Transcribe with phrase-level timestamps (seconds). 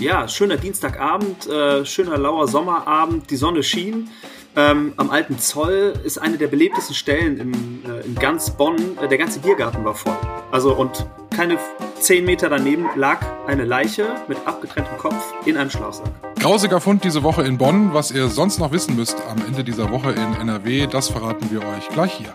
[0.00, 4.08] Ja, schöner Dienstagabend, äh, schöner lauer Sommerabend, die Sonne schien.
[4.54, 7.52] Ähm, am alten Zoll ist eine der belebtesten Stellen in,
[7.84, 8.76] äh, in ganz Bonn.
[9.02, 10.16] Äh, der ganze Biergarten war voll.
[10.52, 11.58] Also und keine
[11.98, 16.06] zehn Meter daneben lag eine Leiche mit abgetrenntem Kopf in einem Schlafsack.
[16.38, 17.92] Grausiger Fund diese Woche in Bonn.
[17.92, 21.58] Was ihr sonst noch wissen müsst am Ende dieser Woche in NRW, das verraten wir
[21.60, 22.32] euch gleich hier.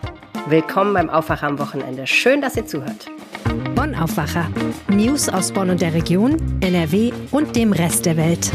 [0.48, 2.06] Willkommen beim Aufwacher am Wochenende.
[2.06, 3.06] Schön, dass ihr zuhört.
[3.94, 4.50] Aufwacher.
[4.88, 8.52] News aus Bonn und der Region, NRW und dem Rest der Welt.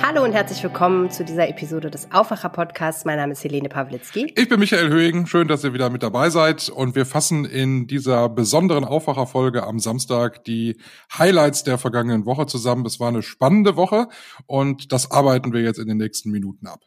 [0.00, 3.04] Hallo und herzlich willkommen zu dieser Episode des Aufwacher Podcasts.
[3.04, 4.32] Mein Name ist Helene Pawlitzki.
[4.36, 5.26] Ich bin Michael Höhing.
[5.26, 6.68] Schön, dass ihr wieder mit dabei seid.
[6.68, 10.76] Und wir fassen in dieser besonderen Aufwacher-Folge am Samstag die
[11.18, 12.86] Highlights der vergangenen Woche zusammen.
[12.86, 14.08] Es war eine spannende Woche
[14.46, 16.80] und das arbeiten wir jetzt in den nächsten Minuten ab.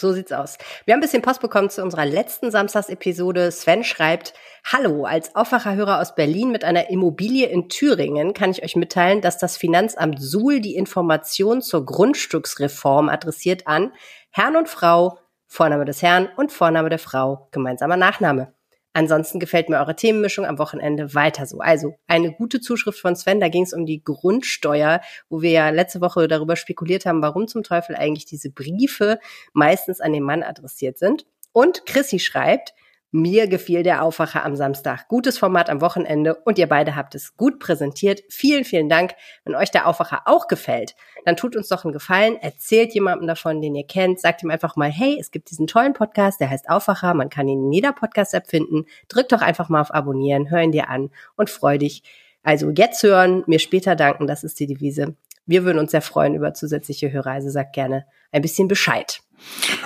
[0.00, 0.56] So sieht's aus.
[0.86, 3.52] Wir haben ein bisschen Post bekommen zu unserer letzten Samstagsepisode.
[3.52, 4.32] Sven schreibt,
[4.64, 9.36] Hallo, als Aufwacherhörer aus Berlin mit einer Immobilie in Thüringen kann ich euch mitteilen, dass
[9.36, 13.92] das Finanzamt Suhl die Information zur Grundstücksreform adressiert an
[14.30, 18.54] Herrn und Frau, Vorname des Herrn und Vorname der Frau, gemeinsamer Nachname.
[18.92, 21.58] Ansonsten gefällt mir eure Themenmischung am Wochenende weiter so.
[21.58, 25.70] Also eine gute Zuschrift von Sven, da ging es um die Grundsteuer, wo wir ja
[25.70, 29.20] letzte Woche darüber spekuliert haben, warum zum Teufel eigentlich diese Briefe
[29.52, 31.24] meistens an den Mann adressiert sind.
[31.52, 32.74] Und Chrissy schreibt,
[33.12, 35.08] mir gefiel der Aufwacher am Samstag.
[35.08, 38.22] Gutes Format am Wochenende und ihr beide habt es gut präsentiert.
[38.28, 39.14] Vielen, vielen Dank.
[39.44, 40.94] Wenn euch der Aufwacher auch gefällt,
[41.24, 42.36] dann tut uns doch einen Gefallen.
[42.36, 44.20] Erzählt jemandem davon, den ihr kennt.
[44.20, 47.14] Sagt ihm einfach mal, hey, es gibt diesen tollen Podcast, der heißt Aufwacher.
[47.14, 48.84] Man kann ihn in jeder Podcast-App finden.
[49.08, 52.02] Drück doch einfach mal auf Abonnieren, hör ihn dir an und freu dich.
[52.42, 55.16] Also jetzt hören, mir später danken, das ist die Devise.
[55.46, 57.46] Wir würden uns sehr freuen über zusätzliche Hörreise.
[57.46, 59.20] Also sagt gerne ein bisschen Bescheid.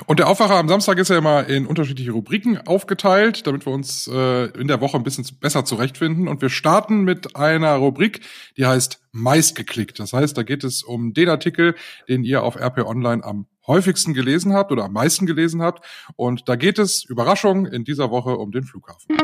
[0.06, 4.08] Und der Aufwacher am Samstag ist ja immer in unterschiedliche Rubriken aufgeteilt, damit wir uns
[4.08, 6.28] äh, in der Woche ein bisschen besser zurechtfinden.
[6.28, 8.20] Und wir starten mit einer Rubrik,
[8.56, 9.98] die heißt meistgeklickt.
[9.98, 11.74] Das heißt, da geht es um den Artikel,
[12.08, 15.84] den ihr auf RP Online am häufigsten gelesen habt oder am meisten gelesen habt.
[16.16, 19.16] Und da geht es, Überraschung, in dieser Woche um den Flughafen.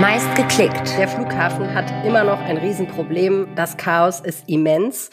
[0.00, 0.96] Meist geklickt.
[0.96, 3.48] Der Flughafen hat immer noch ein Riesenproblem.
[3.56, 5.10] Das Chaos ist immens.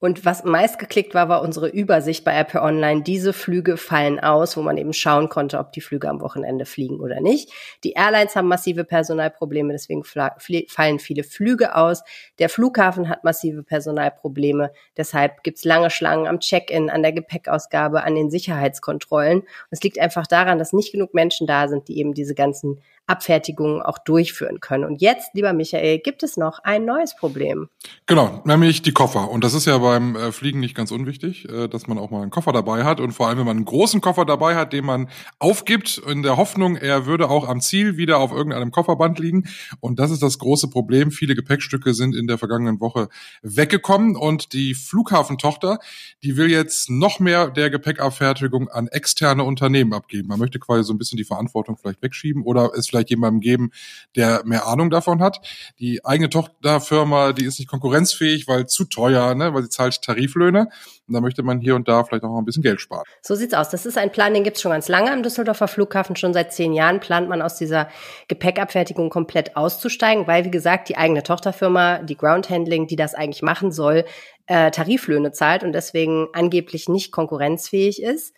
[0.00, 3.02] Und was meist geklickt war, war unsere Übersicht bei RP Online.
[3.02, 7.00] Diese Flüge fallen aus, wo man eben schauen konnte, ob die Flüge am Wochenende fliegen
[7.00, 7.50] oder nicht.
[7.82, 12.04] Die Airlines haben massive Personalprobleme, deswegen fallen viele Flüge aus.
[12.38, 18.14] Der Flughafen hat massive Personalprobleme, deshalb gibt's lange Schlangen am Check-in, an der Gepäckausgabe, an
[18.14, 19.42] den Sicherheitskontrollen.
[19.70, 23.80] Es liegt einfach daran, dass nicht genug Menschen da sind, die eben diese ganzen Abfertigungen
[23.82, 24.84] auch durchführen können.
[24.84, 27.68] Und jetzt, lieber Michael, gibt es noch ein neues Problem.
[28.06, 29.30] Genau, nämlich die Koffer.
[29.30, 32.22] Und das ist ja beim äh, Fliegen nicht ganz unwichtig, äh, dass man auch mal
[32.22, 33.00] einen Koffer dabei hat.
[33.00, 35.08] Und vor allem, wenn man einen großen Koffer dabei hat, den man
[35.38, 39.48] aufgibt, in der Hoffnung, er würde auch am Ziel wieder auf irgendeinem Kofferband liegen.
[39.80, 41.10] Und das ist das große Problem.
[41.10, 43.08] Viele Gepäckstücke sind in der vergangenen Woche
[43.42, 44.16] weggekommen.
[44.16, 45.78] Und die Flughafentochter,
[46.22, 50.28] die will jetzt noch mehr der Gepäckabfertigung an externe Unternehmen abgeben.
[50.28, 53.40] Man möchte quasi so ein bisschen die Verantwortung vielleicht wegschieben oder es vielleicht vielleicht jemandem
[53.40, 53.70] geben,
[54.16, 55.40] der mehr Ahnung davon hat.
[55.78, 60.68] Die eigene Tochterfirma, die ist nicht konkurrenzfähig, weil zu teuer, ne, weil sie zahlt Tariflöhne.
[61.06, 63.04] Und da möchte man hier und da vielleicht auch ein bisschen Geld sparen.
[63.22, 63.70] So sieht's aus.
[63.70, 66.16] Das ist ein Plan, den gibt's schon ganz lange am Düsseldorfer Flughafen.
[66.16, 67.88] Schon seit zehn Jahren plant man aus dieser
[68.28, 73.42] Gepäckabfertigung komplett auszusteigen, weil, wie gesagt, die eigene Tochterfirma, die Ground Handling, die das eigentlich
[73.42, 74.04] machen soll,
[74.46, 78.34] äh, Tariflöhne zahlt und deswegen angeblich nicht konkurrenzfähig ist.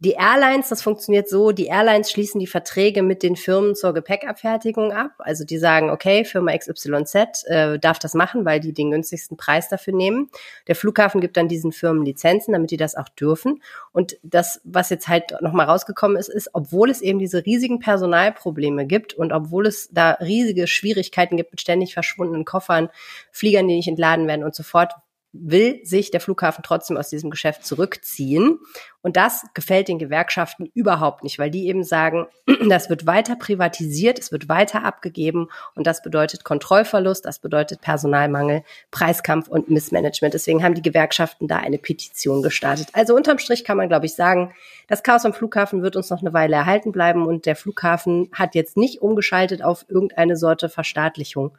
[0.00, 4.92] Die Airlines, das funktioniert so, die Airlines schließen die Verträge mit den Firmen zur Gepäckabfertigung
[4.92, 5.12] ab.
[5.18, 9.68] Also die sagen, okay, Firma XYZ äh, darf das machen, weil die den günstigsten Preis
[9.68, 10.30] dafür nehmen.
[10.66, 13.62] Der Flughafen gibt dann diesen Firmen Lizenzen, damit die das auch dürfen.
[13.92, 18.86] Und das, was jetzt halt nochmal rausgekommen ist, ist, obwohl es eben diese riesigen Personalprobleme
[18.86, 22.88] gibt und obwohl es da riesige Schwierigkeiten gibt mit ständig verschwundenen Koffern,
[23.30, 24.92] Fliegern, die nicht entladen werden und so fort,
[25.34, 28.60] will sich der Flughafen trotzdem aus diesem Geschäft zurückziehen.
[29.02, 32.26] Und das gefällt den Gewerkschaften überhaupt nicht, weil die eben sagen,
[32.68, 38.62] das wird weiter privatisiert, es wird weiter abgegeben und das bedeutet Kontrollverlust, das bedeutet Personalmangel,
[38.92, 40.32] Preiskampf und Missmanagement.
[40.32, 42.88] Deswegen haben die Gewerkschaften da eine Petition gestartet.
[42.92, 44.54] Also unterm Strich kann man, glaube ich, sagen,
[44.86, 48.54] das Chaos am Flughafen wird uns noch eine Weile erhalten bleiben und der Flughafen hat
[48.54, 51.56] jetzt nicht umgeschaltet auf irgendeine Sorte Verstaatlichung,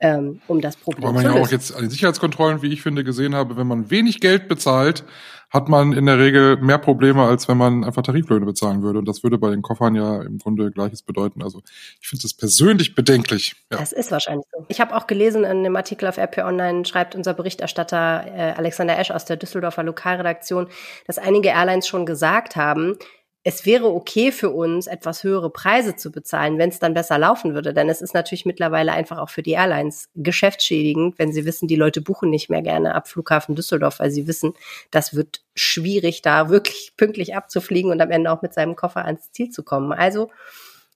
[0.00, 1.46] ähm, um das Problem Weil man zu ja lösen.
[1.46, 5.04] auch jetzt an den Sicherheitskontrollen, wie ich finde, gesehen habe, wenn man wenig Geld bezahlt,
[5.50, 8.98] hat man in der Regel mehr Probleme, als wenn man einfach Tariflöhne bezahlen würde.
[8.98, 11.44] Und das würde bei den Koffern ja im Grunde Gleiches bedeuten.
[11.44, 11.62] Also
[12.00, 13.54] ich finde das persönlich bedenklich.
[13.70, 13.78] Ja.
[13.78, 14.66] Das ist wahrscheinlich so.
[14.68, 18.98] Ich habe auch gelesen in einem Artikel auf RP Online, schreibt unser Berichterstatter äh, Alexander
[18.98, 20.66] Esch aus der Düsseldorfer Lokalredaktion,
[21.06, 22.98] dass einige Airlines schon gesagt haben,
[23.46, 27.52] es wäre okay für uns, etwas höhere Preise zu bezahlen, wenn es dann besser laufen
[27.52, 27.74] würde.
[27.74, 31.76] Denn es ist natürlich mittlerweile einfach auch für die Airlines geschäftsschädigend, wenn sie wissen, die
[31.76, 34.54] Leute buchen nicht mehr gerne ab Flughafen Düsseldorf, weil sie wissen,
[34.90, 39.30] das wird schwierig, da wirklich pünktlich abzufliegen und am Ende auch mit seinem Koffer ans
[39.32, 39.92] Ziel zu kommen.
[39.92, 40.30] Also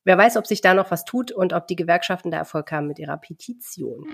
[0.05, 2.87] wer weiß, ob sich da noch was tut und ob die Gewerkschaften da Erfolg haben
[2.87, 4.06] mit ihrer Petition.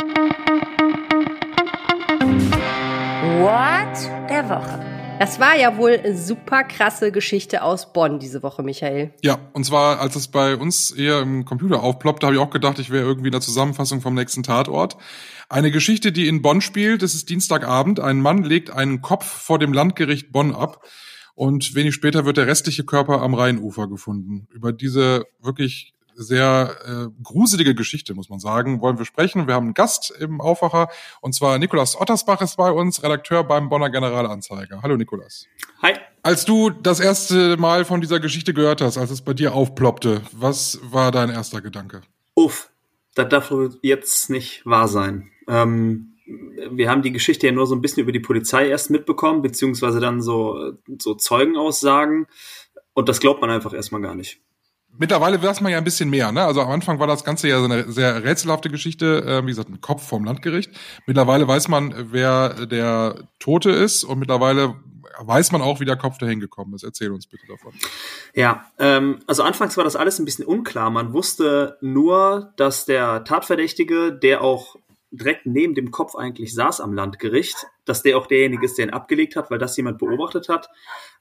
[3.39, 4.94] What der Woche.
[5.21, 9.15] Das war ja wohl super krasse Geschichte aus Bonn diese Woche, Michael.
[9.23, 12.79] Ja, und zwar, als es bei uns eher im Computer aufploppte, habe ich auch gedacht,
[12.81, 14.97] ich wäre irgendwie in der Zusammenfassung vom nächsten Tatort.
[15.49, 18.01] Eine Geschichte, die in Bonn spielt, es ist Dienstagabend.
[18.01, 20.85] Ein Mann legt einen Kopf vor dem Landgericht Bonn ab
[21.35, 24.49] und wenig später wird der restliche Körper am Rheinufer gefunden.
[24.53, 29.47] Über diese wirklich sehr äh, gruselige Geschichte, muss man sagen, wollen wir sprechen.
[29.47, 30.89] Wir haben einen Gast im Aufwacher
[31.21, 34.83] und zwar Nikolas Ottersbach ist bei uns, Redakteur beim Bonner Generalanzeiger.
[34.83, 35.47] Hallo Nikolas.
[35.83, 35.95] Hi.
[36.23, 40.23] Als du das erste Mal von dieser Geschichte gehört hast, als es bei dir aufploppte,
[40.33, 42.03] was war dein erster Gedanke?
[42.35, 42.71] Uff,
[43.15, 43.53] das darf
[43.83, 45.31] jetzt nicht wahr sein.
[45.49, 49.43] Ähm, wir haben die Geschichte ja nur so ein bisschen über die Polizei erst mitbekommen,
[49.43, 52.27] beziehungsweise dann so, so Zeugenaussagen.
[52.95, 54.41] Und das glaubt man einfach erstmal gar nicht.
[54.99, 56.31] Mittlerweile weiß man ja ein bisschen mehr.
[56.33, 56.45] Ne?
[56.45, 59.69] Also am Anfang war das Ganze ja so eine sehr rätselhafte Geschichte, äh, wie gesagt,
[59.69, 60.71] ein Kopf vom Landgericht.
[61.07, 64.77] Mittlerweile weiß man, wer der Tote ist und mittlerweile
[65.19, 66.83] weiß man auch, wie der Kopf dahin gekommen ist.
[66.83, 67.73] Erzähl uns bitte davon.
[68.35, 70.91] Ja, ähm, also anfangs war das alles ein bisschen unklar.
[70.91, 74.77] Man wusste nur, dass der Tatverdächtige, der auch
[75.11, 78.93] direkt neben dem Kopf eigentlich saß am Landgericht, dass der auch derjenige ist, der ihn
[78.93, 80.69] abgelegt hat, weil das jemand beobachtet hat.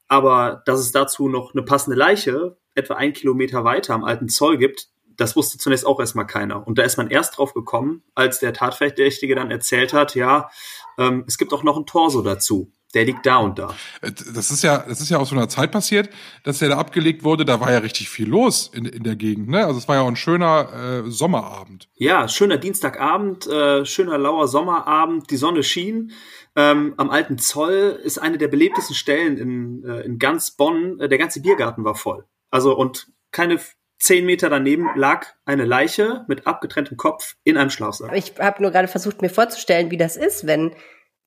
[0.08, 4.58] Aber dass es dazu noch eine passende Leiche etwa ein Kilometer weiter am alten Zoll
[4.58, 4.88] gibt,
[5.18, 6.66] das wusste zunächst auch erstmal keiner.
[6.66, 10.50] Und da ist man erst drauf gekommen, als der Tatverdächtige dann erzählt hat, ja,
[10.98, 12.72] ähm, es gibt auch noch ein Torso dazu.
[12.94, 13.76] Der liegt da und da.
[14.02, 16.10] Äh, das ist ja, das ist ja aus so einer Zeit passiert,
[16.44, 17.44] dass der da abgelegt wurde.
[17.44, 19.50] Da war ja richtig viel los in, in der Gegend.
[19.50, 19.66] Ne?
[19.66, 21.90] Also es war ja auch ein schöner äh, Sommerabend.
[21.96, 25.30] Ja, schöner Dienstagabend, äh, schöner lauer Sommerabend.
[25.32, 26.12] Die Sonne schien.
[26.56, 31.00] Ähm, am alten Zoll ist eine der belebtesten Stellen in, äh, in ganz Bonn.
[31.00, 32.26] Äh, der ganze Biergarten war voll.
[32.54, 33.60] Also und keine
[33.98, 38.16] zehn Meter daneben lag eine Leiche mit abgetrenntem Kopf in einem Schlafsack.
[38.16, 40.76] Ich habe nur gerade versucht, mir vorzustellen, wie das ist, wenn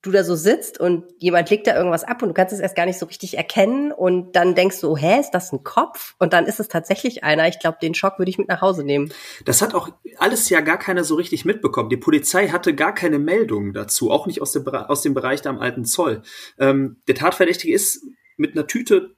[0.02, 2.76] du da so sitzt und jemand legt da irgendwas ab und du kannst es erst
[2.76, 6.14] gar nicht so richtig erkennen und dann denkst du, hä, ist das ein Kopf?
[6.20, 7.49] Und dann ist es tatsächlich einer.
[7.49, 9.12] Ich glaube, den Schock würde ich mit nach Hause nehmen.
[9.44, 9.88] Das hat auch
[10.19, 11.90] alles ja gar keiner so richtig mitbekommen.
[11.90, 15.50] Die Polizei hatte gar keine Meldungen dazu, auch nicht aus dem, aus dem Bereich da
[15.50, 16.23] am alten Zoll.
[16.56, 18.05] Ähm, der Tatverdächtige ist
[18.37, 19.15] mit einer Tüte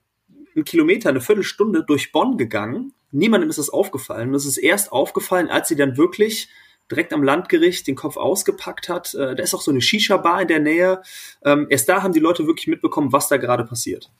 [0.59, 2.93] einen Kilometer, eine Viertelstunde durch Bonn gegangen.
[3.11, 4.29] Niemandem ist das aufgefallen.
[4.29, 6.49] Und es ist erst aufgefallen, als sie dann wirklich
[6.91, 9.15] direkt am Landgericht den Kopf ausgepackt hat.
[9.15, 11.03] Äh, da ist auch so eine Shisha-Bar in der Nähe.
[11.45, 14.11] Ähm, erst da haben die Leute wirklich mitbekommen, was da gerade passiert.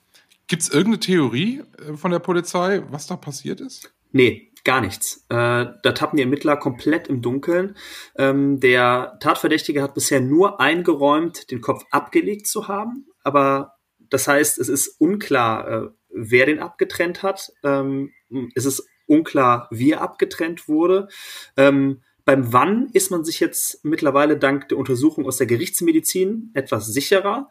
[0.47, 3.93] Gibt es irgendeine Theorie äh, von der Polizei, was da passiert ist?
[4.13, 5.25] Nee, gar nichts.
[5.29, 7.77] Äh, da tappen die Ermittler komplett im Dunkeln.
[8.17, 13.07] Ähm, der Tatverdächtige hat bisher nur eingeräumt, den Kopf abgelegt zu haben.
[13.23, 13.75] Aber
[14.11, 15.89] das heißt, es ist unklar, äh,
[16.19, 17.53] wer den abgetrennt hat.
[17.63, 18.13] Ähm,
[18.55, 21.09] es ist unklar, wie er abgetrennt wurde.
[21.57, 26.87] Ähm, beim Wann ist man sich jetzt mittlerweile dank der Untersuchung aus der Gerichtsmedizin etwas
[26.87, 27.49] sicherer.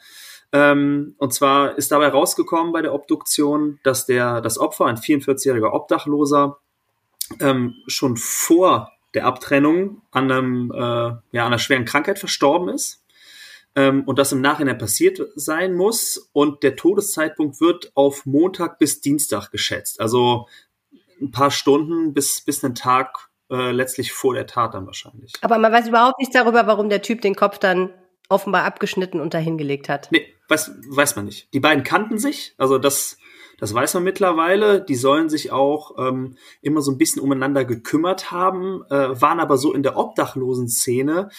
[0.52, 5.74] Ähm, und zwar ist dabei rausgekommen bei der Obduktion, dass der, das Opfer, ein 44-jähriger
[5.74, 6.60] Obdachloser,
[7.40, 13.04] ähm, schon vor der Abtrennung an, einem, äh, ja, an einer schweren Krankheit verstorben ist
[13.78, 16.30] ähm, und das im Nachhinein passiert sein muss.
[16.34, 20.02] Und der Todeszeitpunkt wird auf Montag bis Dienstag geschätzt.
[20.02, 20.48] Also
[21.22, 25.34] ein paar Stunden bis, bis einen Tag äh, letztlich vor der Tat dann wahrscheinlich.
[25.42, 27.94] Aber man weiß überhaupt nichts darüber, warum der Typ den Kopf dann
[28.30, 30.12] offenbar abgeschnitten und dahingelegt hat.
[30.12, 31.54] Nee, weiß, weiß man nicht.
[31.54, 33.20] Die beiden kannten sich, also das,
[33.60, 34.82] das weiß man mittlerweile.
[34.84, 39.58] Die sollen sich auch ähm, immer so ein bisschen umeinander gekümmert haben, äh, waren aber
[39.58, 41.30] so in der obdachlosen Szene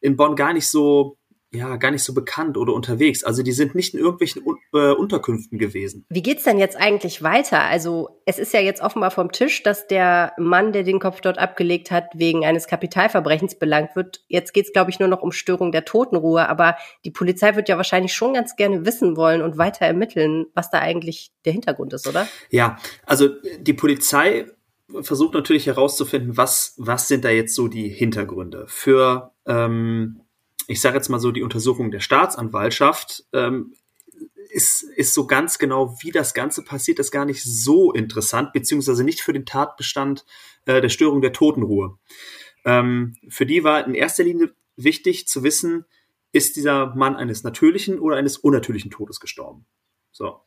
[0.00, 1.16] in Bonn gar nicht so
[1.52, 3.24] ja gar nicht so bekannt oder unterwegs.
[3.24, 4.42] Also die sind nicht in irgendwelchen
[4.72, 6.06] äh, Unterkünften gewesen.
[6.08, 7.60] Wie geht's denn jetzt eigentlich weiter?
[7.60, 11.38] Also es ist ja jetzt offenbar vom Tisch, dass der Mann, der den Kopf dort
[11.38, 14.24] abgelegt hat, wegen eines Kapitalverbrechens belangt wird.
[14.28, 16.48] Jetzt geht's, glaube ich, nur noch um Störung der Totenruhe.
[16.48, 20.70] Aber die Polizei wird ja wahrscheinlich schon ganz gerne wissen wollen und weiter ermitteln, was
[20.70, 22.26] da eigentlich der Hintergrund ist, oder?
[22.50, 23.28] Ja, also
[23.58, 24.46] die Polizei
[25.00, 30.21] versucht natürlich herauszufinden, was was sind da jetzt so die Hintergründe für ähm,
[30.66, 33.74] ich sage jetzt mal so, die Untersuchung der Staatsanwaltschaft ähm,
[34.50, 39.04] ist, ist so ganz genau, wie das Ganze passiert, ist gar nicht so interessant, beziehungsweise
[39.04, 40.24] nicht für den Tatbestand
[40.66, 41.98] äh, der Störung der Totenruhe.
[42.64, 45.84] Ähm, für die war in erster Linie wichtig zu wissen,
[46.32, 49.66] ist dieser Mann eines natürlichen oder eines unnatürlichen Todes gestorben.
[50.10, 50.40] So.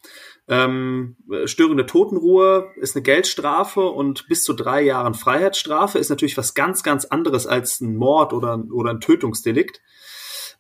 [0.48, 6.54] Ähm, störende Totenruhe ist eine Geldstrafe und bis zu drei Jahren Freiheitsstrafe ist natürlich was
[6.54, 9.82] ganz, ganz anderes als ein Mord oder, oder ein Tötungsdelikt.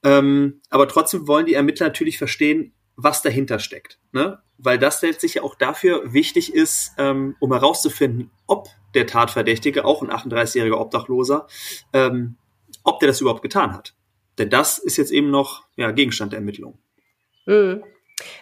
[0.05, 3.99] Ähm, aber trotzdem wollen die Ermittler natürlich verstehen, was dahinter steckt.
[4.13, 4.39] Ne?
[4.57, 10.01] Weil das letztlich ja auch dafür wichtig ist, ähm, um herauszufinden, ob der Tatverdächtige, auch
[10.01, 11.47] ein 38-jähriger Obdachloser,
[11.91, 12.37] ähm,
[12.83, 13.95] ob der das überhaupt getan hat.
[14.37, 16.77] Denn das ist jetzt eben noch ja, Gegenstand der Ermittlung.
[17.47, 17.83] Mhm.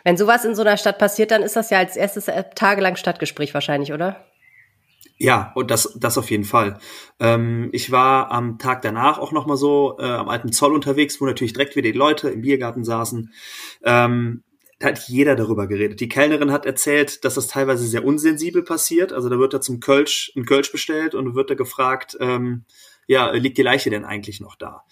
[0.03, 2.96] Wenn sowas in so einer Stadt passiert, dann ist das ja als erstes äh, tagelang
[2.96, 4.27] Stadtgespräch wahrscheinlich, oder?
[5.17, 6.79] Ja, und das, das auf jeden Fall.
[7.19, 11.22] Ähm, ich war am Tag danach auch noch mal so äh, am alten Zoll unterwegs,
[11.22, 13.31] wo natürlich direkt wieder die Leute im Biergarten saßen.
[13.83, 14.43] Ähm,
[14.79, 16.01] da hat jeder darüber geredet.
[16.01, 19.13] Die Kellnerin hat erzählt, dass das teilweise sehr unsensibel passiert.
[19.13, 22.65] Also da wird da zum Kölsch ein Kölsch bestellt und wird da gefragt, ähm,
[23.07, 24.83] ja, liegt die Leiche denn eigentlich noch da?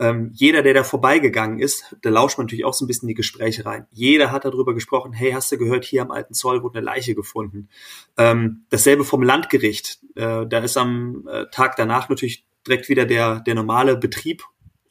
[0.00, 3.14] Ähm, jeder, der da vorbeigegangen ist, da lauscht man natürlich auch so ein bisschen die
[3.14, 3.86] Gespräche rein.
[3.90, 7.14] Jeder hat darüber gesprochen, hey, hast du gehört, hier am alten Zoll wurde eine Leiche
[7.14, 7.68] gefunden.
[8.16, 9.98] Ähm, dasselbe vom Landgericht.
[10.14, 14.42] Äh, da ist am äh, Tag danach natürlich direkt wieder der, der normale Betrieb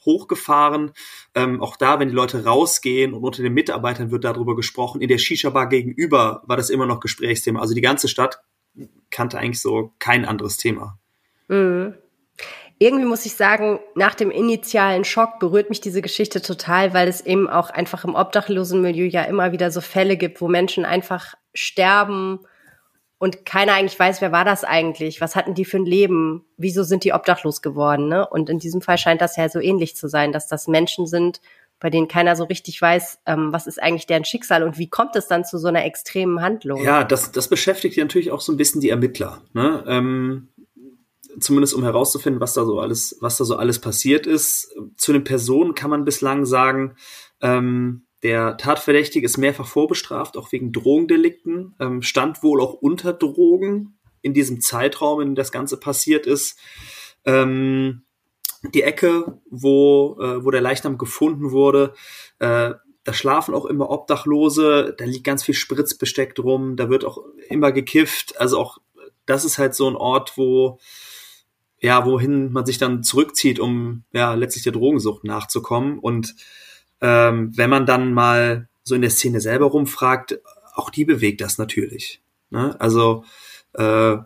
[0.05, 0.91] hochgefahren.
[1.33, 5.01] Ähm, auch da, wenn die Leute rausgehen und unter den Mitarbeitern wird darüber gesprochen.
[5.01, 7.61] In der Shisha-Bar gegenüber war das immer noch Gesprächsthema.
[7.61, 8.41] Also die ganze Stadt
[9.09, 10.99] kannte eigentlich so kein anderes Thema.
[11.47, 11.95] Mhm
[12.79, 17.19] irgendwie muss ich sagen, nach dem initialen Schock berührt mich diese Geschichte total, weil es
[17.21, 21.35] eben auch einfach im obdachlosen Milieu ja immer wieder so Fälle gibt, wo Menschen einfach
[21.53, 22.39] sterben
[23.17, 25.19] und keiner eigentlich weiß, wer war das eigentlich?
[25.19, 26.45] Was hatten die für ein Leben?
[26.55, 28.07] Wieso sind die obdachlos geworden?
[28.07, 28.25] Ne?
[28.25, 31.41] Und in diesem Fall scheint das ja so ähnlich zu sein, dass das Menschen sind,
[31.81, 35.17] bei denen keiner so richtig weiß, ähm, was ist eigentlich deren Schicksal und wie kommt
[35.17, 36.81] es dann zu so einer extremen Handlung?
[36.81, 39.41] Ja, das, das beschäftigt ja natürlich auch so ein bisschen die Ermittler.
[39.53, 39.83] Ne?
[39.85, 40.47] Ähm,
[41.41, 44.75] zumindest um herauszufinden, was da so alles, was da so alles passiert ist.
[44.97, 46.95] Zu den Personen kann man bislang sagen,
[47.41, 53.97] ähm, der Tatverdächtige ist mehrfach vorbestraft, auch wegen Drogendelikten, ähm, stand wohl auch unter Drogen
[54.21, 56.57] in diesem Zeitraum, in dem das Ganze passiert ist.
[57.25, 58.03] Ähm,
[58.73, 61.93] die Ecke, wo, äh, wo der Leichnam gefunden wurde,
[62.39, 62.73] äh,
[63.05, 67.71] da schlafen auch immer Obdachlose, da liegt ganz viel Spritzbesteck drum, da wird auch immer
[67.71, 68.39] gekifft.
[68.39, 68.79] Also auch
[69.25, 70.79] das ist halt so ein Ort, wo
[71.81, 75.99] ja, wohin man sich dann zurückzieht, um ja letztlich der Drogensucht nachzukommen.
[75.99, 76.35] Und
[77.01, 80.39] ähm, wenn man dann mal so in der Szene selber rumfragt,
[80.75, 82.21] auch die bewegt das natürlich.
[82.49, 82.75] Ne?
[82.79, 83.23] Also
[83.73, 84.17] äh,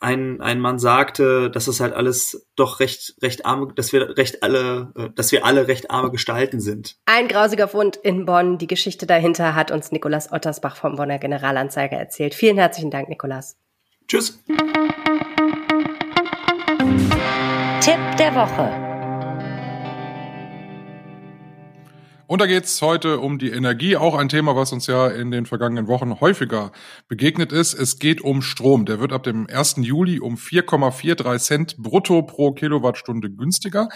[0.00, 4.42] ein, ein Mann sagte, dass es halt alles doch recht, recht arme, dass wir recht
[4.42, 6.96] alle, äh, dass wir alle recht arme Gestalten sind.
[7.06, 8.58] Ein grausiger Fund in Bonn.
[8.58, 12.34] Die Geschichte dahinter hat uns Nikolas Ottersbach vom Bonner Generalanzeiger erzählt.
[12.34, 13.56] Vielen herzlichen Dank, Nikolas.
[14.06, 14.42] Tschüss.
[18.28, 18.88] Der Woche.
[22.26, 25.46] Und da geht's heute um die Energie, auch ein Thema, was uns ja in den
[25.46, 26.72] vergangenen Wochen häufiger
[27.08, 27.72] begegnet ist.
[27.72, 28.84] Es geht um Strom.
[28.84, 29.76] Der wird ab dem 1.
[29.78, 33.88] Juli um 4,43 Cent brutto pro Kilowattstunde günstiger.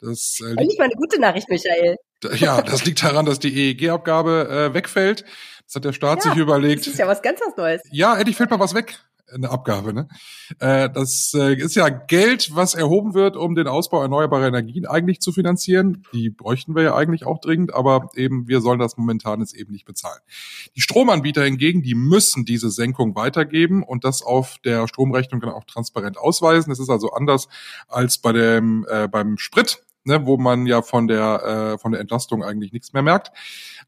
[0.00, 1.96] Das äh, liegt, mal eine gute Nachricht, Michael.
[2.36, 5.24] Ja, das liegt daran, dass die EEG-Abgabe äh, wegfällt.
[5.66, 6.82] Das hat der Staat ja, sich überlegt.
[6.82, 7.82] Das ist ja was ganz was Neues.
[7.90, 9.00] Ja, endlich fällt mal was weg
[9.34, 9.92] eine Abgabe.
[9.92, 10.08] Ne?
[10.58, 15.20] Äh, das äh, ist ja Geld, was erhoben wird, um den Ausbau erneuerbarer Energien eigentlich
[15.20, 16.04] zu finanzieren.
[16.12, 19.72] Die bräuchten wir ja eigentlich auch dringend, aber eben wir sollen das momentan jetzt eben
[19.72, 20.20] nicht bezahlen.
[20.76, 25.64] Die Stromanbieter hingegen, die müssen diese Senkung weitergeben und das auf der Stromrechnung dann auch
[25.64, 26.70] transparent ausweisen.
[26.70, 27.48] Das ist also anders
[27.88, 32.00] als bei dem äh, beim Sprit ne, wo man ja von der, äh, von der
[32.00, 33.32] Entlastung eigentlich nichts mehr merkt.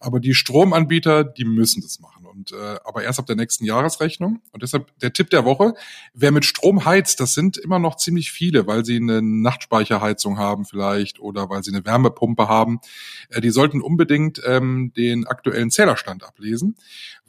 [0.00, 2.26] Aber die Stromanbieter, die müssen das machen.
[2.26, 4.40] Und äh, aber erst ab der nächsten Jahresrechnung.
[4.52, 5.74] Und deshalb der Tipp der Woche,
[6.12, 10.64] wer mit Strom heizt, das sind immer noch ziemlich viele, weil sie eine Nachtspeicherheizung haben
[10.64, 12.80] vielleicht oder weil sie eine Wärmepumpe haben.
[13.28, 16.76] Äh, die sollten unbedingt ähm, den aktuellen Zählerstand ablesen,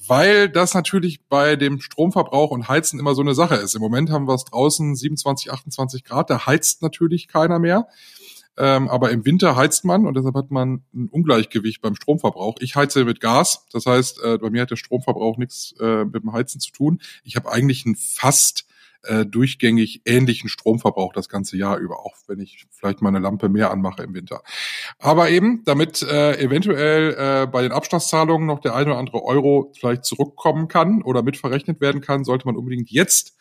[0.08, 3.76] weil das natürlich bei dem Stromverbrauch und Heizen immer so eine Sache ist.
[3.76, 7.88] Im Moment haben wir es draußen 27, 28 Grad, da heizt natürlich keiner mehr.
[8.58, 12.58] Ähm, aber im Winter heizt man und deshalb hat man ein Ungleichgewicht beim Stromverbrauch.
[12.60, 16.24] Ich heize mit Gas, das heißt, äh, bei mir hat der Stromverbrauch nichts äh, mit
[16.24, 17.02] dem Heizen zu tun.
[17.24, 18.68] Ich habe eigentlich einen fast
[19.04, 23.50] äh, durchgängig ähnlichen Stromverbrauch das ganze Jahr über, auch wenn ich vielleicht mal eine Lampe
[23.50, 24.44] mehr anmache im Winter.
[25.00, 29.74] Aber eben, damit äh, eventuell äh, bei den Abschlagszahlungen noch der eine oder andere Euro
[29.78, 33.36] vielleicht zurückkommen kann oder mitverrechnet werden kann, sollte man unbedingt jetzt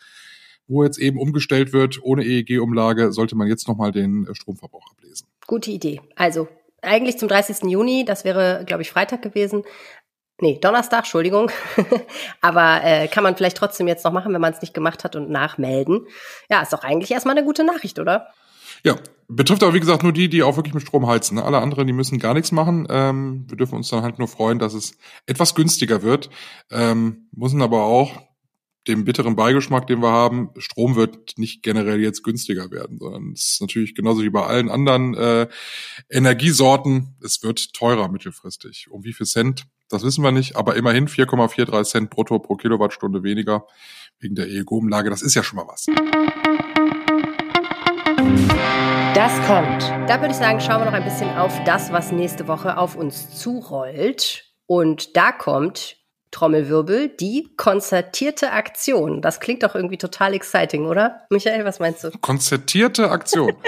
[0.67, 5.27] wo jetzt eben umgestellt wird ohne EEG-Umlage, sollte man jetzt nochmal den äh, Stromverbrauch ablesen.
[5.47, 6.01] Gute Idee.
[6.15, 6.47] Also
[6.81, 7.69] eigentlich zum 30.
[7.69, 9.63] Juni, das wäre, glaube ich, Freitag gewesen.
[10.41, 11.51] Nee, Donnerstag, Entschuldigung.
[12.41, 15.15] Aber äh, kann man vielleicht trotzdem jetzt noch machen, wenn man es nicht gemacht hat
[15.15, 16.07] und nachmelden.
[16.49, 18.27] Ja, ist doch eigentlich erstmal eine gute Nachricht, oder?
[18.83, 18.95] Ja,
[19.29, 21.35] betrifft aber wie gesagt nur die, die auch wirklich mit Strom heizen.
[21.35, 21.43] Ne?
[21.43, 22.87] Alle anderen, die müssen gar nichts machen.
[22.89, 26.29] Ähm, wir dürfen uns dann halt nur freuen, dass es etwas günstiger wird.
[26.71, 28.11] Ähm, müssen aber auch
[28.87, 33.53] dem bitteren Beigeschmack, den wir haben, Strom wird nicht generell jetzt günstiger werden, sondern es
[33.53, 35.47] ist natürlich genauso wie bei allen anderen äh,
[36.09, 38.87] Energiesorten, es wird teurer mittelfristig.
[38.89, 43.23] Um wie viel Cent, das wissen wir nicht, aber immerhin 4,43 Cent brutto pro Kilowattstunde
[43.23, 43.65] weniger
[44.19, 45.85] wegen der EEG-Umlage, das ist ja schon mal was.
[49.13, 49.83] Das kommt.
[50.09, 52.95] Da würde ich sagen, schauen wir noch ein bisschen auf das, was nächste Woche auf
[52.95, 54.51] uns zurollt.
[54.65, 55.97] Und da kommt
[56.33, 59.21] Trommelwirbel, die konzertierte Aktion.
[59.21, 61.21] Das klingt doch irgendwie total exciting, oder?
[61.29, 62.11] Michael, was meinst du?
[62.19, 63.53] Konzertierte Aktion.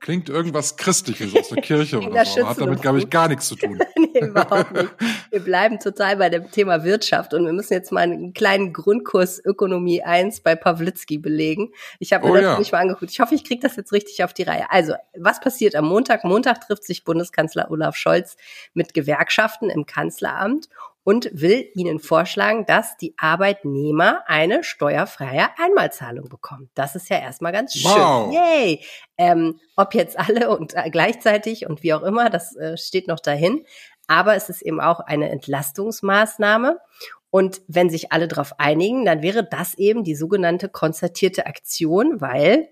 [0.00, 2.46] Klingt irgendwas Christliches aus der Kirche oder so.
[2.46, 3.78] Hat damit, glaube ich, gar nichts zu tun.
[3.96, 4.94] nee, überhaupt nicht.
[5.30, 9.42] Wir bleiben total bei dem Thema Wirtschaft und wir müssen jetzt mal einen kleinen Grundkurs
[9.44, 11.72] Ökonomie 1 bei Pawlitzki belegen.
[11.98, 12.58] Ich habe mir oh, das ja.
[12.58, 13.10] nicht mal angeguckt.
[13.10, 14.70] Ich hoffe, ich kriege das jetzt richtig auf die Reihe.
[14.70, 16.24] Also, was passiert am Montag?
[16.24, 18.36] Montag trifft sich Bundeskanzler Olaf Scholz
[18.74, 20.68] mit Gewerkschaften im Kanzleramt
[21.06, 26.68] und will Ihnen vorschlagen, dass die Arbeitnehmer eine steuerfreie Einmalzahlung bekommen.
[26.74, 27.92] Das ist ja erstmal ganz schön.
[27.92, 28.34] Wow.
[28.34, 28.80] Yay!
[29.16, 33.20] Ähm, ob jetzt alle und äh, gleichzeitig und wie auch immer, das äh, steht noch
[33.20, 33.64] dahin.
[34.08, 36.80] Aber es ist eben auch eine Entlastungsmaßnahme.
[37.30, 42.68] Und wenn sich alle darauf einigen, dann wäre das eben die sogenannte konzertierte Aktion, weil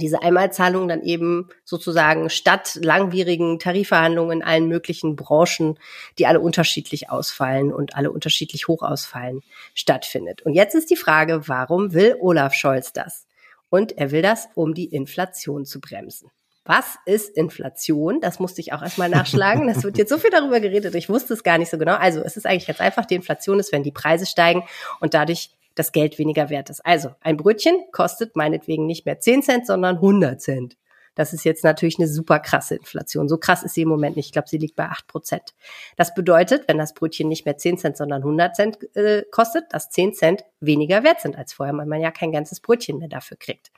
[0.00, 5.78] diese Einmalzahlung dann eben sozusagen statt langwierigen Tarifverhandlungen in allen möglichen Branchen,
[6.18, 9.42] die alle unterschiedlich ausfallen und alle unterschiedlich hoch ausfallen,
[9.74, 10.42] stattfindet.
[10.42, 13.26] Und jetzt ist die Frage, warum will Olaf Scholz das?
[13.68, 16.30] Und er will das, um die Inflation zu bremsen.
[16.64, 18.20] Was ist Inflation?
[18.20, 19.68] Das musste ich auch erstmal nachschlagen.
[19.68, 21.94] Es wird jetzt so viel darüber geredet, ich wusste es gar nicht so genau.
[21.94, 24.64] Also es ist eigentlich ganz einfach, die Inflation ist, wenn die Preise steigen
[25.00, 26.84] und dadurch das Geld weniger wert ist.
[26.84, 30.76] Also ein Brötchen kostet meinetwegen nicht mehr 10 Cent, sondern 100 Cent.
[31.14, 33.30] Das ist jetzt natürlich eine super krasse Inflation.
[33.30, 34.26] So krass ist sie im Moment nicht.
[34.26, 35.54] Ich glaube, sie liegt bei 8 Prozent.
[35.96, 39.88] Das bedeutet, wenn das Brötchen nicht mehr 10 Cent, sondern 100 Cent äh, kostet, dass
[39.88, 43.38] 10 Cent weniger wert sind als vorher, weil man ja kein ganzes Brötchen mehr dafür
[43.38, 43.72] kriegt.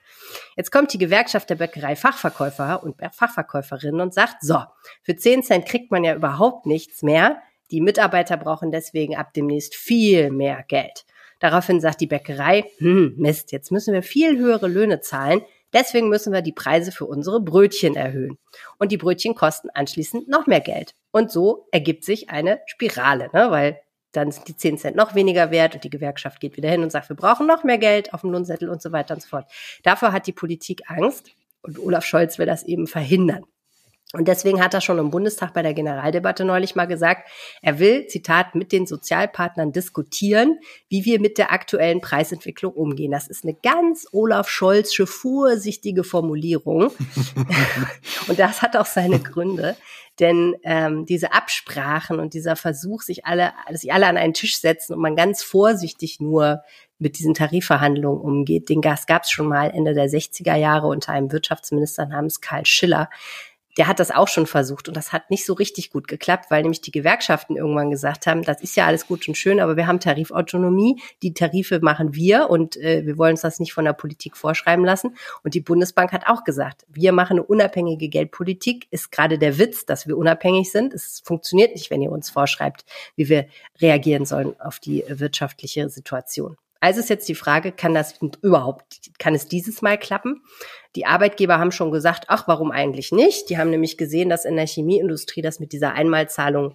[0.56, 4.58] Jetzt kommt die Gewerkschaft der Bäckerei Fachverkäufer und Fachverkäuferinnen und sagt, so,
[5.02, 7.40] für 10 Cent kriegt man ja überhaupt nichts mehr.
[7.70, 11.06] Die Mitarbeiter brauchen deswegen ab demnächst viel mehr Geld.
[11.42, 15.42] Daraufhin sagt die Bäckerei, hm, Mist, jetzt müssen wir viel höhere Löhne zahlen.
[15.72, 18.38] Deswegen müssen wir die Preise für unsere Brötchen erhöhen.
[18.78, 20.94] Und die Brötchen kosten anschließend noch mehr Geld.
[21.10, 23.50] Und so ergibt sich eine Spirale, ne?
[23.50, 23.80] weil
[24.12, 26.92] dann sind die 10 Cent noch weniger wert und die Gewerkschaft geht wieder hin und
[26.92, 29.50] sagt, wir brauchen noch mehr Geld auf dem Lohnzettel und so weiter und so fort.
[29.82, 33.46] Dafür hat die Politik Angst und Olaf Scholz will das eben verhindern.
[34.12, 37.28] Und deswegen hat er schon im Bundestag bei der Generaldebatte neulich mal gesagt,
[37.62, 43.10] er will, Zitat, mit den Sozialpartnern diskutieren, wie wir mit der aktuellen Preisentwicklung umgehen.
[43.10, 46.90] Das ist eine ganz Olaf Scholzsche, vorsichtige Formulierung.
[48.28, 49.76] und das hat auch seine Gründe.
[50.20, 54.92] Denn ähm, diese Absprachen und dieser Versuch, sich alle, sich alle an einen Tisch setzen
[54.92, 56.62] und man ganz vorsichtig nur
[56.98, 61.12] mit diesen Tarifverhandlungen umgeht, den Gas gab es schon mal Ende der 60er Jahre unter
[61.12, 63.08] einem Wirtschaftsminister namens Karl Schiller
[63.78, 66.62] der hat das auch schon versucht und das hat nicht so richtig gut geklappt, weil
[66.62, 69.86] nämlich die Gewerkschaften irgendwann gesagt haben, das ist ja alles gut und schön, aber wir
[69.86, 73.92] haben Tarifautonomie, die Tarife machen wir und äh, wir wollen uns das nicht von der
[73.92, 75.16] Politik vorschreiben lassen.
[75.42, 79.86] Und die Bundesbank hat auch gesagt, wir machen eine unabhängige Geldpolitik, ist gerade der Witz,
[79.86, 80.92] dass wir unabhängig sind.
[80.92, 82.84] Es funktioniert nicht, wenn ihr uns vorschreibt,
[83.16, 83.46] wie wir
[83.80, 86.56] reagieren sollen auf die wirtschaftliche Situation.
[86.82, 90.42] Also ist jetzt die Frage, kann das überhaupt, kann es dieses Mal klappen?
[90.96, 93.48] Die Arbeitgeber haben schon gesagt, ach, warum eigentlich nicht?
[93.50, 96.74] Die haben nämlich gesehen, dass in der Chemieindustrie das mit dieser Einmalzahlung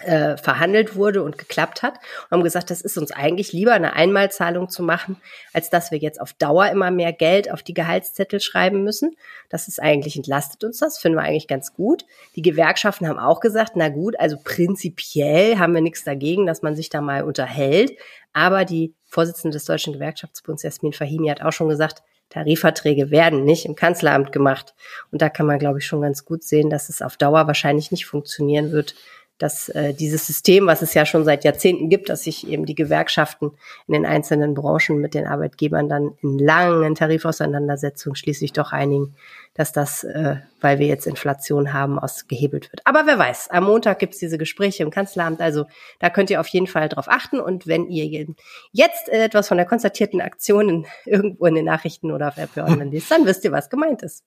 [0.00, 3.92] äh, verhandelt wurde und geklappt hat und haben gesagt, das ist uns eigentlich lieber eine
[3.92, 5.16] Einmalzahlung zu machen,
[5.52, 9.14] als dass wir jetzt auf Dauer immer mehr Geld auf die Gehaltszettel schreiben müssen.
[9.48, 12.04] Das ist eigentlich entlastet uns das, finden wir eigentlich ganz gut.
[12.34, 16.74] Die Gewerkschaften haben auch gesagt, na gut, also prinzipiell haben wir nichts dagegen, dass man
[16.74, 17.92] sich da mal unterhält,
[18.32, 23.64] aber die Vorsitzende des Deutschen Gewerkschaftsbunds, Jasmin Fahimi, hat auch schon gesagt, Tarifverträge werden nicht
[23.66, 24.74] im Kanzleramt gemacht.
[25.12, 27.90] Und da kann man, glaube ich, schon ganz gut sehen, dass es auf Dauer wahrscheinlich
[27.90, 28.94] nicht funktionieren wird,
[29.38, 32.74] dass äh, dieses System, was es ja schon seit Jahrzehnten gibt, dass sich eben die
[32.74, 33.52] Gewerkschaften
[33.86, 39.14] in den einzelnen Branchen mit den Arbeitgebern dann in langen Tarifauseinandersetzungen schließlich doch einigen,
[39.52, 42.80] dass das, äh, weil wir jetzt Inflation haben, ausgehebelt wird.
[42.84, 45.66] Aber wer weiß, am Montag gibt's diese Gespräche im Kanzleramt, also
[45.98, 47.38] da könnt ihr auf jeden Fall drauf achten.
[47.40, 48.26] Und wenn ihr
[48.72, 52.90] jetzt etwas von der konstatierten Aktion in, irgendwo in den Nachrichten oder auf RP Online
[52.90, 54.24] liest, dann wisst ihr, was gemeint ist.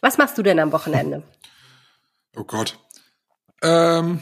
[0.00, 1.22] Was machst du denn am Wochenende?
[2.36, 2.78] Oh Gott.
[3.62, 4.20] Ähm,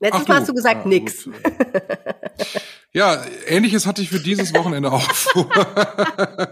[0.00, 1.28] Letztes Mal hast du gesagt, ja, nix.
[2.92, 5.48] ja, ähnliches hatte ich für dieses Wochenende auch vor.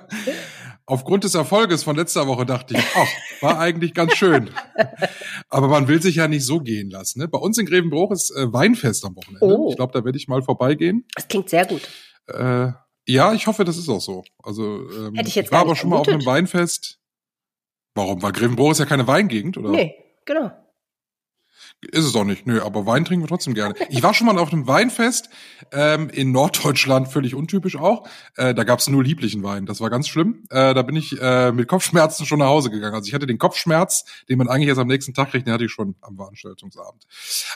[0.90, 3.08] aufgrund des Erfolges von letzter Woche dachte ich, ach,
[3.40, 4.50] war eigentlich ganz schön.
[5.48, 7.20] Aber man will sich ja nicht so gehen lassen.
[7.20, 7.28] Ne?
[7.28, 9.44] Bei uns in Grevenbruch ist äh, Weinfest am Wochenende.
[9.44, 9.70] Oh.
[9.70, 11.04] Ich glaube, da werde ich mal vorbeigehen.
[11.14, 11.88] Das klingt sehr gut.
[12.26, 12.72] Äh,
[13.06, 14.24] ja, ich hoffe, das ist auch so.
[14.42, 16.26] Also ähm, Hätte ich jetzt war gar aber schon mal auf einem.
[16.26, 16.98] Weinfest.
[17.94, 18.22] Warum?
[18.22, 19.70] Weil Grevenbruch ist ja keine Weingegend, oder?
[19.70, 20.50] Nee, genau.
[21.82, 22.46] Ist es auch nicht.
[22.46, 23.74] Nö, aber Wein trinken wir trotzdem gerne.
[23.88, 25.30] Ich war schon mal auf einem Weinfest
[25.72, 28.06] ähm, in Norddeutschland, völlig untypisch auch.
[28.36, 29.64] Äh, da gab's nur lieblichen Wein.
[29.64, 30.44] Das war ganz schlimm.
[30.50, 32.94] Äh, da bin ich äh, mit Kopfschmerzen schon nach Hause gegangen.
[32.94, 35.64] Also ich hatte den Kopfschmerz, den man eigentlich erst am nächsten Tag kriegt, den hatte
[35.64, 37.06] ich schon am Veranstaltungsabend.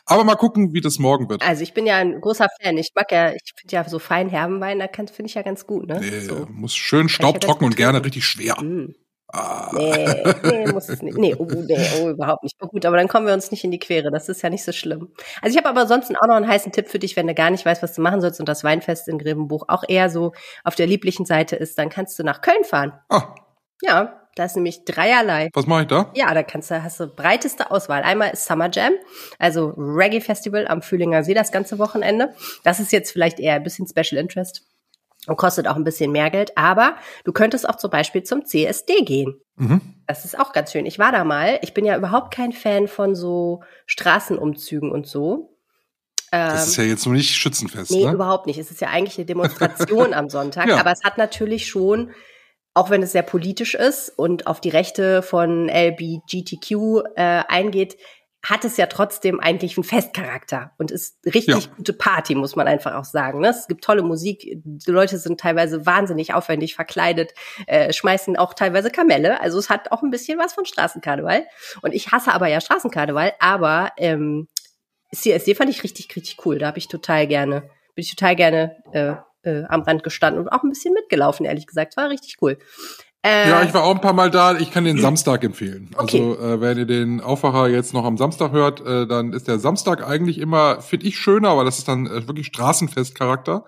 [0.06, 1.42] Aber mal gucken, wie das morgen wird.
[1.46, 2.78] Also ich bin ja ein großer Fan.
[2.78, 5.66] Ich mag ja, ich finde ja so fein herben Wein, da finde ich ja ganz
[5.66, 6.00] gut, ne?
[6.00, 6.46] Nee, so.
[6.50, 8.60] muss schön ja staubtrocken gut und gerne richtig schwer.
[8.62, 8.94] Mm.
[9.36, 9.70] Ah.
[9.74, 11.18] Nee, nee, muss es nicht.
[11.18, 12.54] Nee, oh, nee, oh, überhaupt nicht.
[12.60, 14.10] Oh, gut, aber dann kommen wir uns nicht in die Quere.
[14.12, 15.12] Das ist ja nicht so schlimm.
[15.42, 17.50] Also ich habe aber ansonsten auch noch einen heißen Tipp für dich, wenn du gar
[17.50, 20.74] nicht weißt, was du machen sollst und das Weinfest in Grevenbuch auch eher so auf
[20.76, 22.92] der lieblichen Seite ist, dann kannst du nach Köln fahren.
[23.08, 23.34] Ah,
[23.82, 25.48] Ja, da ist nämlich dreierlei.
[25.52, 26.10] was mache ich da?
[26.14, 28.02] Ja, da kannst du, hast du breiteste Auswahl.
[28.02, 28.92] Einmal ist Summer Jam,
[29.38, 32.34] also Reggae Festival am Fühlinger See das ganze Wochenende.
[32.64, 34.62] Das ist jetzt vielleicht eher ein bisschen Special Interest
[35.26, 39.02] und kostet auch ein bisschen mehr Geld, aber du könntest auch zum Beispiel zum CSD
[39.04, 39.40] gehen.
[39.56, 39.80] Mhm.
[40.06, 40.86] Das ist auch ganz schön.
[40.86, 41.58] Ich war da mal.
[41.62, 45.50] Ich bin ja überhaupt kein Fan von so Straßenumzügen und so.
[46.30, 48.12] Das ist ja jetzt nur nicht Schützenfest, Ähm, Nee, ne?
[48.12, 48.58] überhaupt nicht.
[48.58, 50.78] Es ist ja eigentlich eine Demonstration am Sonntag, Ja.
[50.78, 52.10] aber es hat natürlich schon,
[52.74, 57.96] auch wenn es sehr politisch ist und auf die Rechte von LBGTQ äh, eingeht,
[58.44, 61.74] hat es ja trotzdem eigentlich einen Festcharakter und ist richtig Ja.
[61.76, 63.40] gute Party, muss man einfach auch sagen.
[63.40, 63.48] Ne?
[63.48, 67.32] Es gibt tolle Musik, die Leute sind teilweise wahnsinnig aufwendig verkleidet,
[67.66, 69.40] äh, schmeißen auch teilweise Kamelle.
[69.40, 71.46] Also es hat auch ein bisschen was von Straßenkarneval.
[71.82, 74.46] Und ich hasse aber ja Straßenkarneval, aber ähm,
[75.14, 76.58] CSD fand ich richtig, richtig cool.
[76.58, 77.62] Da habe ich total gerne,
[77.94, 79.14] bin ich total gerne äh,
[79.48, 81.96] äh, am Rand gestanden und auch ein bisschen mitgelaufen, ehrlich gesagt.
[81.96, 82.58] War richtig cool.
[83.24, 84.56] Äh, Ja, ich war auch ein paar Mal da.
[84.58, 85.90] Ich kann den Samstag empfehlen.
[85.96, 86.20] Okay.
[86.20, 89.58] Also, äh, wenn ihr den Aufwacher jetzt noch am Samstag hört, äh, dann ist der
[89.58, 93.64] Samstag eigentlich immer, finde ich, schöner, aber das ist dann äh, wirklich Straßenfestcharakter.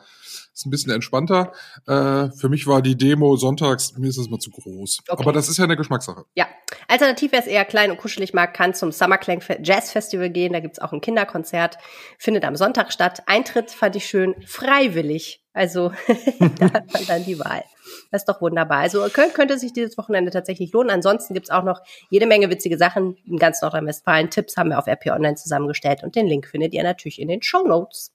[0.55, 1.53] Ist ein bisschen entspannter.
[1.87, 5.01] Äh, für mich war die Demo sonntags, mir ist das mal zu groß.
[5.07, 5.23] Okay.
[5.23, 6.25] Aber das ist ja eine Geschmackssache.
[6.35, 6.47] Ja,
[6.89, 10.31] alternativ, wer es eher klein und kuschelig mag, kann zum Summer Clang Fe- Jazz Festival
[10.31, 10.55] gehen.
[10.55, 11.77] Da gibt's auch ein Kinderkonzert.
[12.19, 13.23] Findet am Sonntag statt.
[13.27, 14.35] Eintritt fand ich schön.
[14.47, 15.43] Freiwillig.
[15.57, 15.91] Also
[16.59, 17.65] da hat man dann die Wahl.
[18.11, 18.79] Das ist doch wunderbar.
[18.81, 20.91] Also Köln könnte sich dieses Wochenende tatsächlich lohnen.
[20.91, 24.29] Ansonsten gibt's auch noch jede Menge witzige Sachen in ganz Nordrhein-Westfalen.
[24.29, 27.43] Tipps haben wir auf RP Online zusammengestellt und den Link findet ihr natürlich in den
[27.43, 28.13] Show Notes.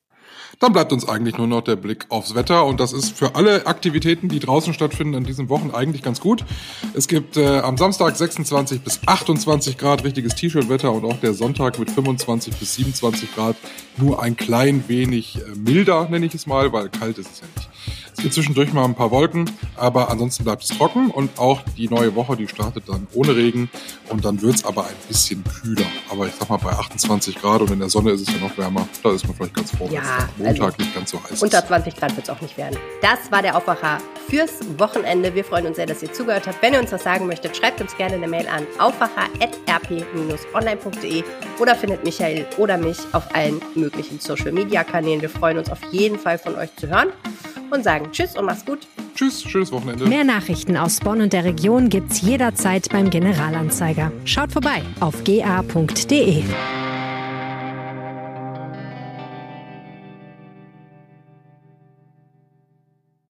[0.59, 3.65] Dann bleibt uns eigentlich nur noch der Blick aufs Wetter und das ist für alle
[3.65, 6.45] Aktivitäten, die draußen stattfinden an diesen Wochen eigentlich ganz gut.
[6.93, 11.79] Es gibt äh, am Samstag 26 bis 28 Grad richtiges T-Shirt-Wetter und auch der Sonntag
[11.79, 13.55] mit 25 bis 27 Grad
[13.97, 17.47] nur ein klein wenig äh, milder, nenne ich es mal, weil kalt ist es ja
[17.55, 17.69] nicht.
[18.13, 21.87] Es gibt zwischendurch mal ein paar Wolken, aber ansonsten bleibt es trocken und auch die
[21.87, 23.69] neue Woche, die startet dann ohne Regen
[24.09, 25.85] und dann wird's aber ein bisschen kühler.
[26.09, 28.55] Aber ich sag mal, bei 28 Grad und in der Sonne ist es ja noch
[28.57, 28.87] wärmer.
[29.01, 30.03] Da ist man vielleicht ganz froh, wenn
[30.37, 31.67] Ja, Montag also nicht ganz so heiß Unter ist.
[31.67, 32.77] 20 Grad wird es auch nicht werden.
[33.01, 33.97] Das war der Aufwacher
[34.29, 35.33] fürs Wochenende.
[35.35, 36.61] Wir freuen uns sehr, dass ihr zugehört habt.
[36.61, 41.23] Wenn ihr uns was sagen möchtet, schreibt uns gerne eine Mail an aufwacher.rp-online.de
[41.59, 45.21] oder findet Michael oder mich auf allen möglichen Social-Media-Kanälen.
[45.21, 47.09] Wir freuen uns auf jeden Fall von euch zu hören
[47.71, 48.87] und sagen Tschüss und macht's gut.
[49.15, 50.05] Tschüss, schönes Wochenende.
[50.05, 54.11] Mehr Nachrichten aus Bonn und der Region gibt's jederzeit beim Generalanzeiger.
[54.25, 56.43] Schaut vorbei auf ga.de.